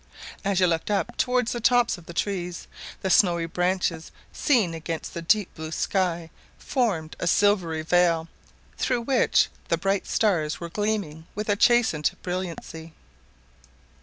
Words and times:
As 0.43 0.59
you 0.59 0.65
looked 0.65 0.89
up 0.89 1.15
towards 1.15 1.51
the 1.51 1.61
tops 1.61 1.95
of 1.95 2.07
the 2.07 2.11
trees 2.15 2.65
the 3.03 3.11
snowy 3.11 3.45
branches 3.45 4.11
seen 4.33 4.73
against 4.73 5.13
the 5.13 5.21
deep 5.21 5.53
blue 5.53 5.71
sky 5.71 6.31
formed 6.57 7.15
a 7.19 7.27
silvery 7.27 7.83
veil, 7.83 8.27
through 8.79 9.01
which 9.03 9.47
the 9.67 9.77
bright 9.77 10.07
stars 10.07 10.59
were 10.59 10.69
gleaming 10.69 11.27
with 11.35 11.49
a 11.49 11.55
chastened 11.55 12.09
brilliancy. 12.23 12.93